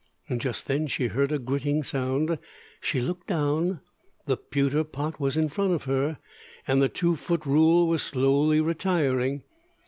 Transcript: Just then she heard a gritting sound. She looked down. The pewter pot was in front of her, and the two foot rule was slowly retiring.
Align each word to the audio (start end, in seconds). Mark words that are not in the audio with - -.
Just 0.35 0.65
then 0.65 0.87
she 0.87 1.09
heard 1.09 1.31
a 1.31 1.37
gritting 1.37 1.83
sound. 1.83 2.39
She 2.79 2.99
looked 2.99 3.27
down. 3.27 3.81
The 4.25 4.35
pewter 4.35 4.83
pot 4.83 5.19
was 5.19 5.37
in 5.37 5.47
front 5.47 5.73
of 5.73 5.83
her, 5.83 6.17
and 6.67 6.81
the 6.81 6.89
two 6.89 7.15
foot 7.15 7.45
rule 7.45 7.87
was 7.87 8.01
slowly 8.01 8.61
retiring. 8.61 9.43